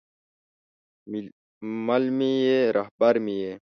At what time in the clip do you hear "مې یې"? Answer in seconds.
2.17-2.59, 3.25-3.53